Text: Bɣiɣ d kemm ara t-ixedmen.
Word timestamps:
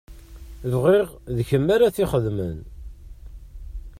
Bɣiɣ 0.71 1.07
d 1.35 1.37
kemm 1.49 1.67
ara 1.75 1.93
t-ixedmen. 1.95 2.57